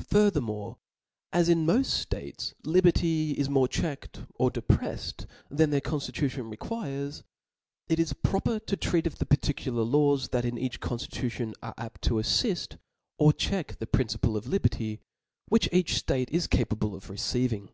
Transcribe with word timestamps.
Farther, 0.00 0.40
as 1.32 1.48
in 1.48 1.66
moft 1.66 2.06
ftates, 2.06 2.54
liberty 2.62 3.32
is 3.32 3.50
more 3.50 3.66
checked 3.66 4.20
or 4.36 4.52
deprefled 4.52 5.26
than 5.50 5.70
their 5.70 5.80
conftitution 5.80 6.48
re 6.48 6.56
quires,, 6.56 7.24
it 7.88 7.98
is 7.98 8.12
proper 8.12 8.60
to 8.60 8.76
treat 8.76 9.04
of 9.04 9.18
the 9.18 9.26
particular 9.26 9.82
laws 9.82 10.28
"•''that 10.30 10.44
O 10.44 10.46
F 10.46 10.46
L 10.46 10.50
A 10.50 10.50
W 10.50 10.60
S. 10.60 10.60
i6q 10.60 10.60
that 10.60 10.60
in 10.60 10.64
each 11.36 11.40
conftitution 11.40 11.54
are 11.60 11.74
apt 11.76 12.02
to 12.02 12.14
afTift 12.14 12.78
or 13.18 13.32
check 13.32 13.66
Book 13.66 13.78
the 13.80 13.86
principle 13.88 14.36
of 14.36 14.46
liberty, 14.46 15.00
wikich 15.50 15.68
each 15.72 16.06
ftate 16.06 16.30
is 16.30 16.46
capa 16.46 16.76
r^h^p^^ 16.76 16.78
ble 16.78 16.94
of 16.94 17.10
receiving. 17.10 17.70